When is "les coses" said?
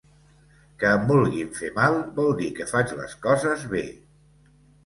3.03-3.67